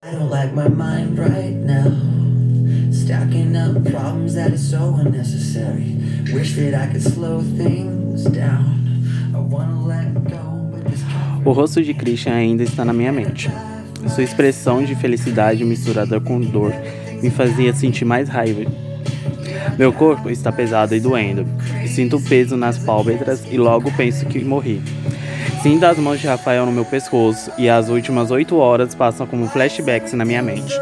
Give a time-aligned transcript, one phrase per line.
[0.00, 1.90] I don't like my mind right now.
[2.92, 5.96] Stacking up problems that so unnecessary.
[6.32, 9.02] Wish that I could slow things down.
[9.34, 11.02] I wanna let go, but this
[11.44, 13.50] O rosto de Christian ainda está na minha mente.
[14.14, 16.72] Sua expressão de felicidade misturada com dor
[17.20, 18.70] me fazia sentir mais raiva.
[19.76, 21.44] Meu corpo está pesado e doendo.
[21.88, 24.80] Sinto peso nas pálpebras e logo penso que morri.
[25.62, 29.48] Sinto as mãos de Rafael no meu pescoço e as últimas oito horas passam como
[29.48, 30.72] flashbacks na minha mente.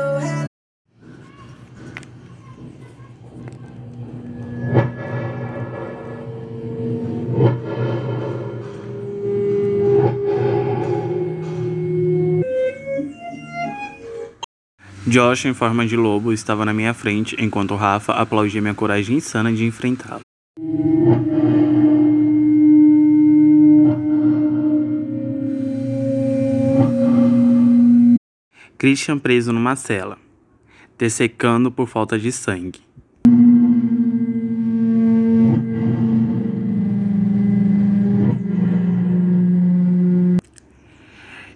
[15.07, 19.51] Josh, em forma de lobo, estava na minha frente enquanto Rafa aplaudia minha coragem insana
[19.51, 20.21] de enfrentá-lo.
[28.79, 30.19] Christian preso numa cela,
[30.99, 32.81] dessecando por falta de sangue.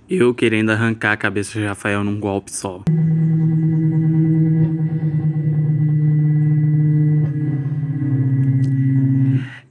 [0.09, 2.83] Eu querendo arrancar a cabeça de Rafael num golpe só.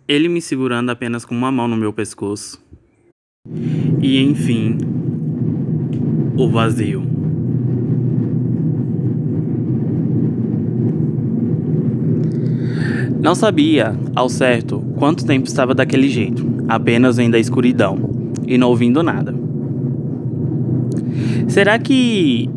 [0.08, 2.64] Ele me segurando apenas com uma mão no meu pescoço.
[4.02, 4.78] E enfim,
[6.38, 7.19] o vazio.
[13.30, 17.96] Não sabia, ao certo, quanto tempo estava daquele jeito, apenas vendo a escuridão
[18.48, 19.36] e não ouvindo nada.
[21.48, 22.50] Será que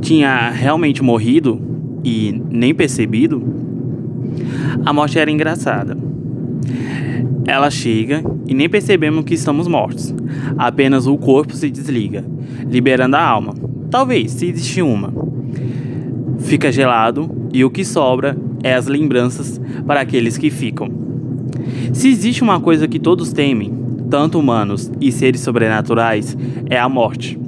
[0.00, 1.60] tinha realmente morrido
[2.02, 3.40] e nem percebido?
[4.84, 5.96] A morte era engraçada.
[7.46, 10.12] Ela chega e nem percebemos que estamos mortos.
[10.58, 12.24] Apenas o corpo se desliga,
[12.68, 13.54] liberando a alma.
[13.88, 15.14] Talvez, se existe uma.
[16.40, 20.90] Fica gelado e o que sobra é as lembranças para aqueles que ficam.
[21.92, 23.72] Se existe uma coisa que todos temem,
[24.10, 26.36] tanto humanos e seres sobrenaturais,
[26.68, 27.38] é a morte.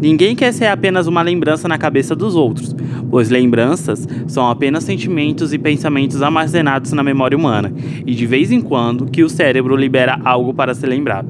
[0.00, 2.74] Ninguém quer ser apenas uma lembrança na cabeça dos outros,
[3.10, 7.72] pois lembranças são apenas sentimentos e pensamentos armazenados na memória humana,
[8.06, 11.28] e de vez em quando que o cérebro libera algo para ser lembrado.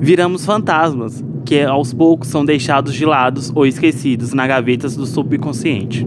[0.00, 6.06] Viramos fantasmas, que aos poucos são deixados de lado ou esquecidos nas gavetas do subconsciente.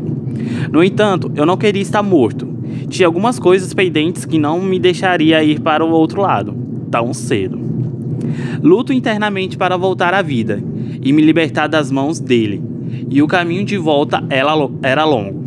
[0.72, 2.48] No entanto, eu não queria estar morto.
[2.88, 6.56] Tinha algumas coisas pendentes que não me deixaria ir para o outro lado
[6.90, 7.60] tão cedo.
[8.62, 10.62] Luto internamente para voltar à vida
[11.02, 12.62] e me libertar das mãos dele.
[13.10, 15.40] E o caminho de volta era longo.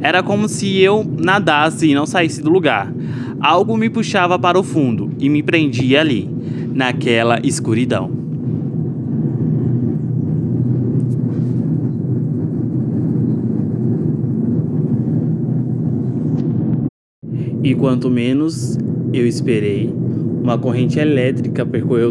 [0.00, 2.92] Era como se eu nadasse e não saísse do lugar.
[3.40, 6.28] Algo me puxava para o fundo e me prendia ali,
[6.74, 8.23] naquela escuridão.
[17.64, 18.76] E quanto menos
[19.10, 22.10] eu esperei, uma corrente elétrica percorreu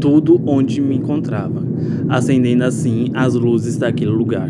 [0.00, 1.62] tudo onde me encontrava,
[2.08, 4.48] acendendo assim as luzes daquele lugar.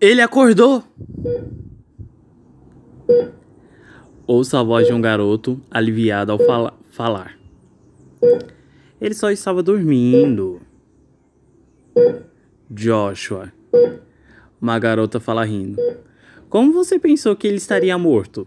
[0.00, 0.82] Ele acordou!
[4.26, 7.38] Ouço a voz de um garoto aliviado ao fala falar.
[9.00, 10.60] Ele só estava dormindo.
[12.70, 13.52] Joshua.
[14.60, 15.80] Uma garota fala rindo.
[16.48, 18.46] Como você pensou que ele estaria morto?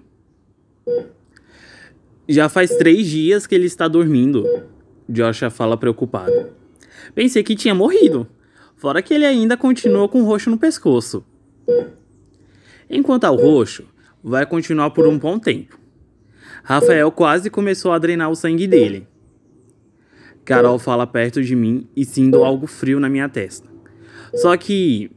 [2.27, 4.45] Já faz três dias que ele está dormindo.
[5.07, 6.49] Joshua fala preocupado.
[7.13, 8.27] Pensei que tinha morrido.
[8.75, 11.23] Fora que ele ainda continua com o roxo no pescoço.
[12.89, 13.85] Enquanto ao roxo,
[14.23, 15.79] vai continuar por um bom tempo.
[16.63, 19.07] Rafael quase começou a drenar o sangue dele.
[20.45, 23.67] Carol fala perto de mim e sinto algo frio na minha testa.
[24.35, 25.11] Só que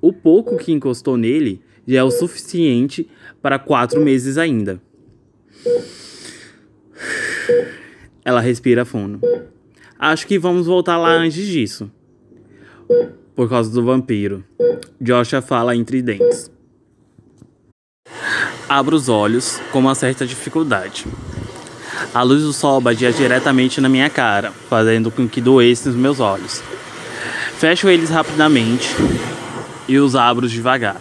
[0.00, 3.08] o pouco que encostou nele já é o suficiente
[3.42, 4.80] para quatro meses ainda.
[8.24, 9.20] Ela respira fundo.
[9.98, 11.90] Acho que vamos voltar lá antes disso.
[13.34, 14.42] Por causa do vampiro.
[14.98, 16.50] Joshua fala entre dentes.
[18.66, 21.04] Abro os olhos com uma certa dificuldade.
[22.14, 26.20] A luz do sol batia diretamente na minha cara, fazendo com que doesse os meus
[26.20, 26.62] olhos.
[27.58, 28.88] Fecho eles rapidamente
[29.88, 31.00] e os abro devagar.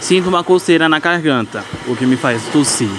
[0.00, 2.90] Sinto uma coceira na garganta, o que me faz tossir.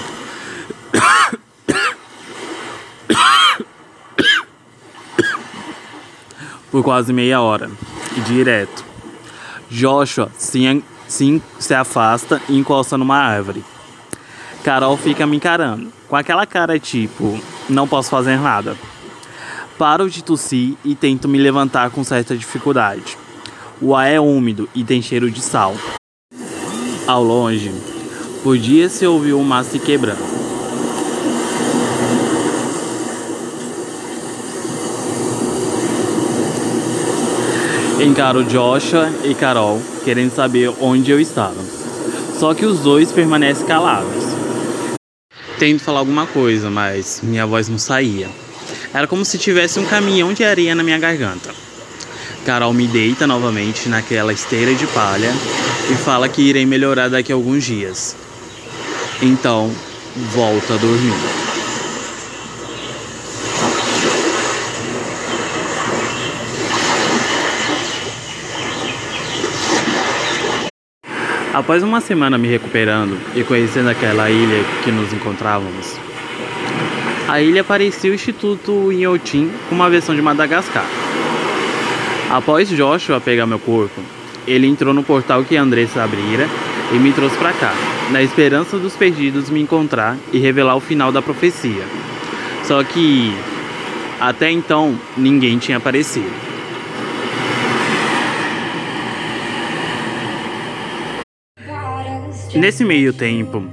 [6.72, 7.70] Por quase meia hora,
[8.26, 8.84] direto.
[9.70, 13.64] Joshua se, se, se afasta e encosta numa árvore.
[14.68, 18.76] Carol fica me encarando, com aquela cara tipo, não posso fazer nada.
[19.78, 23.18] Paro de tossir e tento me levantar com certa dificuldade.
[23.82, 25.74] O ar é úmido e tem cheiro de sal.
[27.08, 27.72] Ao longe,
[28.44, 30.20] podia se ouvir um mar se quebrando.
[38.02, 41.64] Encaro Joshua e Carol, querendo saber onde eu estava.
[42.38, 44.27] Só que os dois permanecem calados.
[45.60, 48.30] Tento falar alguma coisa, mas minha voz não saía.
[48.94, 51.54] Era como se tivesse um caminhão de areia na minha garganta.
[52.46, 55.32] Carol me deita novamente naquela esteira de palha
[55.92, 58.16] e fala que irei melhorar daqui a alguns dias.
[59.22, 59.72] Então,
[60.34, 61.47] volta a dormir.
[71.58, 75.98] Após uma semana me recuperando e conhecendo aquela ilha que nos encontrávamos,
[77.28, 80.86] a ilha parecia o Instituto Inhotim com uma versão de Madagascar.
[82.30, 84.00] Após Joshua pegar meu corpo,
[84.46, 86.48] ele entrou no portal que Andressa abrira
[86.94, 87.74] e me trouxe para cá,
[88.12, 91.84] na esperança dos perdidos me encontrar e revelar o final da profecia.
[92.66, 93.36] Só que
[94.20, 96.47] até então ninguém tinha aparecido.
[102.56, 103.64] Nesse meio tempo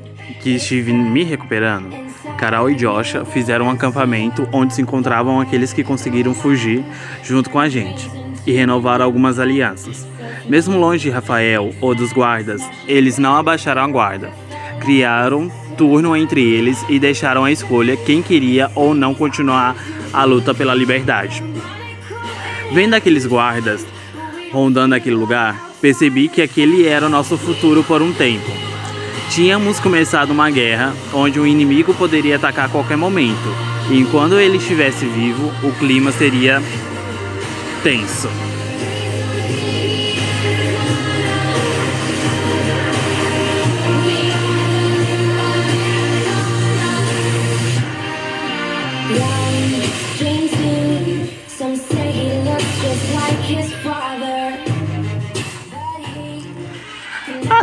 [0.40, 1.90] que estive me recuperando,
[2.36, 6.84] Carol e Joshua fizeram um acampamento onde se encontravam aqueles que conseguiram fugir
[7.22, 8.10] junto com a gente
[8.46, 10.06] e renovaram algumas alianças.
[10.48, 14.32] Mesmo longe de Rafael ou dos guardas, eles não abaixaram a guarda.
[14.80, 19.76] Criaram turno entre eles e deixaram a escolha quem queria ou não continuar
[20.12, 21.42] a luta pela liberdade.
[22.72, 23.86] Vendo aqueles guardas
[24.54, 28.50] rondando aquele lugar, percebi que aquele era o nosso futuro por um tempo.
[29.28, 33.52] Tínhamos começado uma guerra onde o inimigo poderia atacar a qualquer momento,
[33.90, 36.62] e enquanto ele estivesse vivo, o clima seria
[37.82, 38.28] tenso.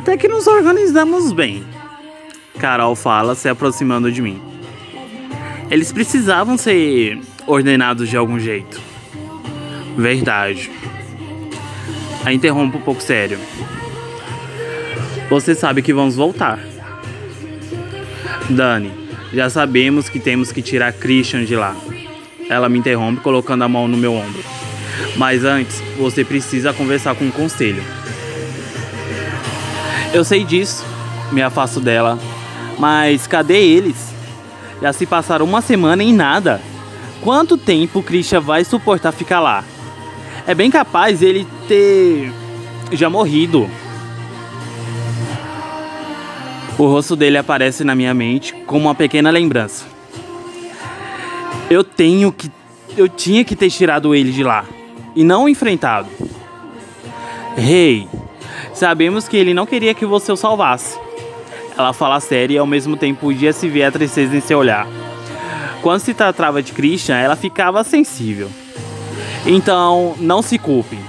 [0.01, 1.63] Até que nos organizamos bem.
[2.57, 4.41] Carol fala, se aproximando de mim.
[5.69, 8.81] Eles precisavam ser ordenados de algum jeito.
[9.95, 10.71] Verdade.
[12.25, 13.37] A interrompo um pouco sério.
[15.29, 16.57] Você sabe que vamos voltar.
[18.49, 18.91] Dani,
[19.31, 21.75] já sabemos que temos que tirar Christian de lá.
[22.49, 24.43] Ela me interrompe colocando a mão no meu ombro.
[25.15, 28.00] Mas antes, você precisa conversar com o conselho.
[30.13, 30.83] Eu sei disso,
[31.31, 32.19] me afasto dela.
[32.77, 34.13] Mas cadê eles?
[34.81, 36.59] Já se passaram uma semana em nada.
[37.21, 39.63] Quanto tempo Christian vai suportar ficar lá?
[40.45, 42.31] É bem capaz ele ter
[42.91, 43.69] já morrido.
[46.77, 49.85] O rosto dele aparece na minha mente como uma pequena lembrança.
[51.69, 52.51] Eu tenho que.
[52.97, 54.65] Eu tinha que ter tirado ele de lá
[55.15, 56.09] e não enfrentado.
[57.55, 58.21] Rei, hey,
[58.73, 60.99] Sabemos que ele não queria que você o salvasse.
[61.77, 64.87] Ela fala séria e ao mesmo tempo podia se ver a tristeza em seu olhar.
[65.81, 68.49] Quando se tratava de Christian, ela ficava sensível.
[69.45, 70.99] Então, não se culpe.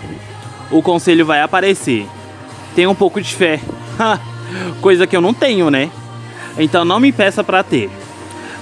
[0.71, 2.06] O conselho vai aparecer.
[2.75, 3.61] Tenha um pouco de fé.
[4.80, 5.90] Coisa que eu não tenho, né?
[6.59, 7.90] Então não me peça para ter.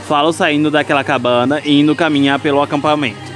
[0.08, 3.29] Falo saindo daquela cabana e indo caminhar pelo acampamento.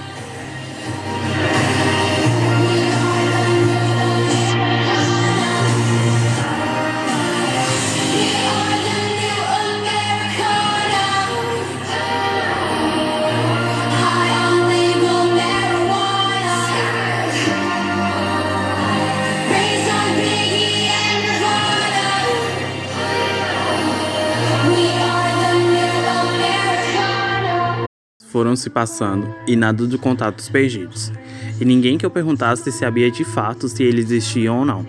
[28.34, 31.12] Foram se passando e nada de contatos perdidos.
[31.60, 34.84] E ninguém que eu perguntasse sabia de fato se eles existiam ou não.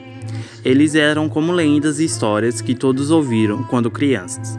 [0.64, 4.58] Eles eram como lendas e histórias que todos ouviram quando crianças.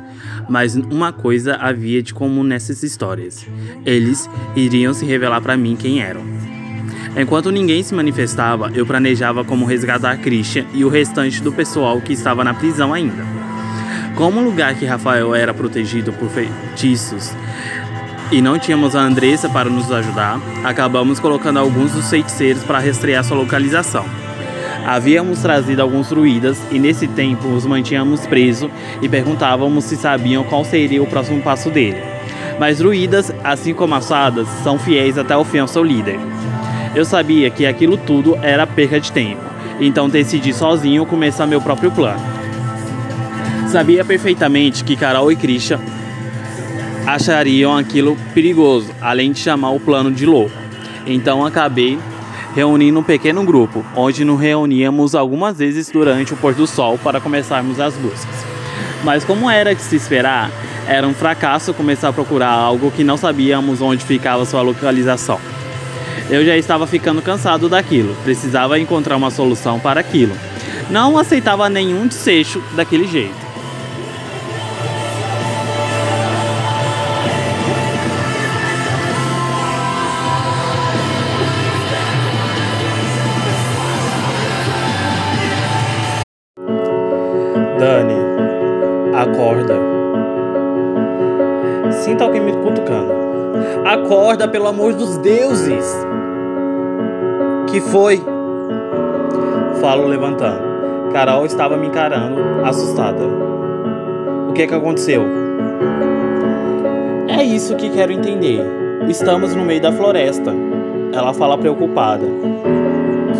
[0.48, 3.44] Mas uma coisa havia de comum nessas histórias:
[3.84, 6.22] eles iriam se revelar para mim quem eram.
[7.20, 12.12] Enquanto ninguém se manifestava, eu planejava como resgatar Christian e o restante do pessoal que
[12.12, 13.26] estava na prisão ainda.
[14.14, 17.34] Como o lugar que Rafael era protegido por feitiços
[18.30, 23.22] e não tínhamos a Andressa para nos ajudar, acabamos colocando alguns dos feiticeiros para rastrear
[23.22, 24.04] sua localização.
[24.84, 28.70] Havíamos trazido alguns druidas e nesse tempo os mantínhamos presos
[29.02, 32.02] e perguntávamos se sabiam qual seria o próximo passo dele.
[32.58, 36.18] Mas druidas, assim como as fadas, são fiéis até o fim ao seu líder.
[36.94, 39.42] Eu sabia que aquilo tudo era perca de tempo,
[39.80, 42.20] então decidi sozinho começar meu próprio plano.
[43.68, 45.80] Sabia perfeitamente que Carol e Christian
[47.06, 50.56] achariam aquilo perigoso, além de chamar o plano de louco.
[51.06, 51.98] Então acabei
[52.54, 57.20] reunindo um pequeno grupo, onde nos reuníamos algumas vezes durante o pôr do sol para
[57.20, 58.34] começarmos as buscas.
[59.04, 60.50] Mas como era de se esperar,
[60.88, 65.38] era um fracasso começar a procurar algo que não sabíamos onde ficava sua localização.
[66.28, 70.34] Eu já estava ficando cansado daquilo, precisava encontrar uma solução para aquilo.
[70.90, 73.45] Não aceitava nenhum desfecho daquele jeito.
[87.86, 88.16] Dani,
[89.14, 89.76] acorda.
[91.92, 93.12] Sinta alguém me cutucando.
[93.84, 95.86] Acorda, pelo amor dos deuses!
[97.68, 98.20] Que foi?
[99.80, 101.12] Falo levantando.
[101.12, 103.22] Carol estava me encarando, assustada.
[104.48, 105.22] O que é que aconteceu?
[107.28, 108.66] É isso que quero entender.
[109.08, 110.52] Estamos no meio da floresta.
[111.12, 112.26] Ela fala preocupada.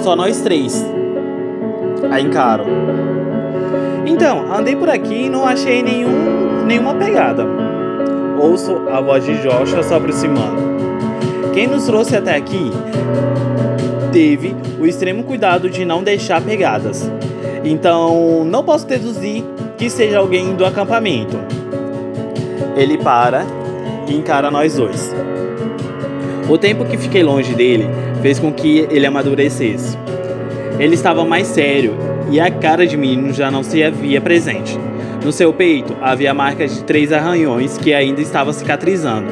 [0.05, 0.89] Só nós três.
[2.13, 2.86] A encaro.
[4.07, 7.45] Então, andei por aqui e não achei nenhum, nenhuma pegada.
[8.39, 10.57] Ouço a voz de Joshua se aproximando.
[11.53, 12.71] Quem nos trouxe até aqui
[14.13, 17.11] teve o extremo cuidado de não deixar pegadas.
[17.65, 19.43] Então, não posso deduzir
[19.77, 21.37] que seja alguém do acampamento.
[22.77, 23.45] Ele para
[24.07, 25.13] e encara nós dois.
[26.49, 27.89] O tempo que fiquei longe dele
[28.23, 29.99] fez com que ele amadurecesse.
[30.79, 34.79] Ele estava mais sério e a cara de menino já não se havia presente.
[35.25, 39.29] No seu peito havia marcas de três arranhões que ainda estavam cicatrizando,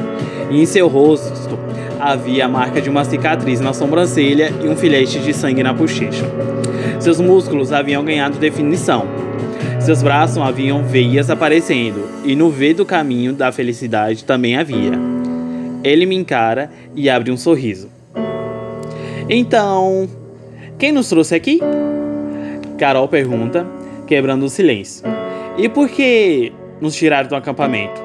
[0.49, 1.57] e em seu rosto
[1.99, 6.25] havia a marca de uma cicatriz na sobrancelha e um filete de sangue na bochecha.
[6.99, 9.05] Seus músculos haviam ganhado definição.
[9.79, 14.93] Seus braços haviam veias aparecendo, e no V do caminho da felicidade também havia.
[15.83, 17.89] Ele me encara e abre um sorriso.
[19.29, 20.09] Então,
[20.77, 21.59] quem nos trouxe aqui?
[22.77, 23.65] Carol pergunta,
[24.05, 25.05] quebrando o silêncio.
[25.57, 26.51] E por que
[26.81, 28.03] nos tiraram do acampamento?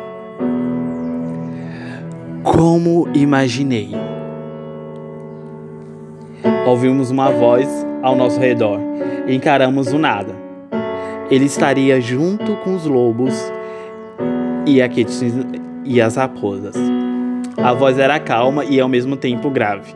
[2.44, 3.90] Como imaginei.
[6.66, 7.68] Ouvimos uma voz
[8.02, 8.78] ao nosso redor
[9.26, 10.34] e encaramos o nada.
[11.30, 13.52] Ele estaria junto com os lobos
[14.66, 14.88] e, a
[15.84, 16.76] e as raposas.
[17.56, 19.94] A voz era calma e ao mesmo tempo grave.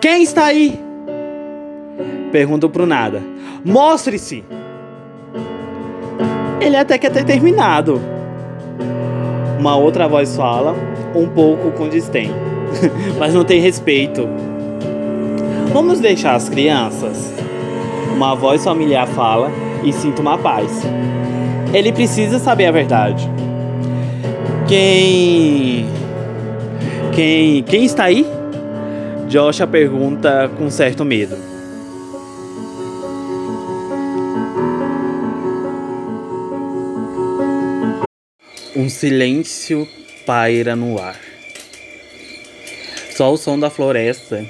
[0.00, 0.83] Quem está aí?
[2.34, 3.22] Pergunto pro nada.
[3.64, 4.42] Mostre-se!
[6.60, 8.00] Ele até quer ter terminado.
[9.56, 10.74] Uma outra voz fala,
[11.14, 12.32] um pouco com desdém,
[13.20, 14.28] mas não tem respeito.
[15.72, 17.32] Vamos deixar as crianças?
[18.12, 19.52] Uma voz familiar fala
[19.84, 20.82] e sinto uma paz.
[21.72, 23.30] Ele precisa saber a verdade.
[24.66, 25.86] Quem.
[27.12, 27.62] Quem.
[27.62, 28.26] Quem está aí?
[29.28, 31.53] Joshua pergunta com certo medo.
[38.76, 39.88] Um silêncio
[40.26, 41.20] paira no ar.
[43.16, 44.44] Só o som da floresta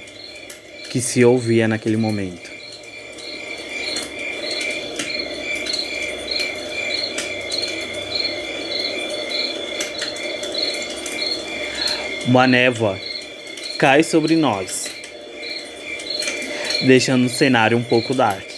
[0.90, 2.50] que se ouvia naquele momento.
[12.26, 12.98] Uma névoa
[13.78, 14.86] cai sobre nós,
[16.86, 18.48] deixando o cenário um pouco dark.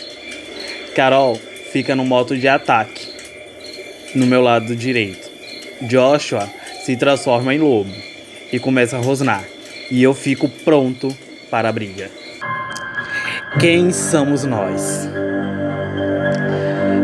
[0.95, 1.35] Carol
[1.73, 3.09] fica no modo de ataque,
[4.15, 5.26] no meu lado direito.
[5.83, 6.49] Joshua
[6.85, 7.91] se transforma em lobo
[8.53, 9.45] e começa a rosnar,
[9.91, 11.15] e eu fico pronto
[11.51, 12.11] para a briga.
[13.61, 15.09] Quem somos nós?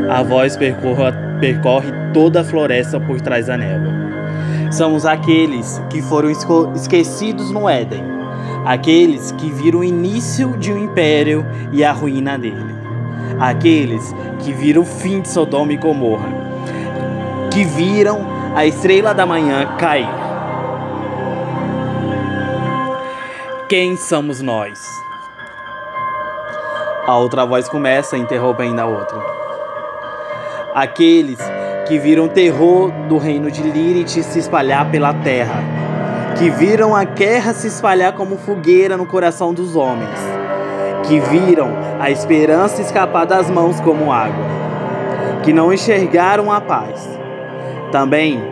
[0.08, 3.92] A voz percorre, percorre toda a floresta por trás da névoa.
[4.70, 6.30] Somos aqueles que foram
[6.74, 8.04] esquecidos no Éden,
[8.64, 12.74] aqueles que viram o início de um império e a ruína dele,
[13.38, 16.28] aqueles que viram o fim de Sodoma e Gomorra,
[17.50, 20.08] que viram a estrela da manhã cair.
[23.66, 24.86] Quem somos nós?
[27.06, 29.18] A outra voz começa interrompendo a outra.
[30.74, 31.38] Aqueles
[31.88, 35.62] que viram o terror do reino de Lilith se espalhar pela terra,
[36.38, 40.20] que viram a guerra se espalhar como fogueira no coração dos homens,
[41.08, 44.44] que viram a esperança escapar das mãos como água,
[45.42, 47.21] que não enxergaram a paz.
[47.92, 48.42] Também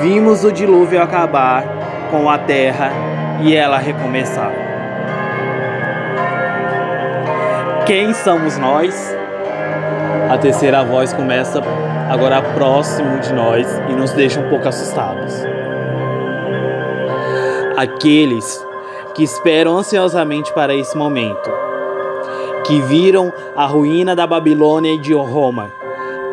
[0.00, 1.64] vimos o dilúvio acabar
[2.08, 2.92] com a terra
[3.42, 4.52] e ela recomeçar.
[7.84, 9.12] Quem somos nós?
[10.30, 11.60] A terceira voz começa
[12.08, 15.34] agora próximo de nós e nos deixa um pouco assustados.
[17.76, 18.64] Aqueles
[19.16, 21.50] que esperam ansiosamente para esse momento,
[22.64, 25.79] que viram a ruína da Babilônia e de Roma,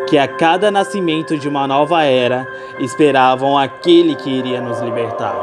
[0.08, 2.48] que a cada nascimento de uma nova era
[2.80, 5.36] esperavam aquele que iria nos libertar.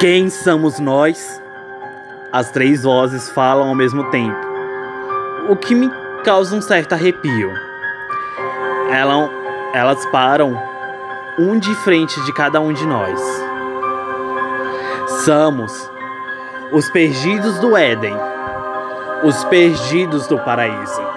[0.00, 1.42] Quem somos nós?
[2.32, 4.38] As três vozes falam ao mesmo tempo,
[5.48, 5.90] o que me
[6.22, 7.50] causa um certo arrepio.
[8.90, 9.30] Elas,
[9.72, 10.60] elas param
[11.38, 13.20] um de frente de cada um de nós.
[15.24, 15.90] Somos
[16.70, 18.14] os perdidos do Éden,
[19.24, 21.07] os perdidos do paraíso.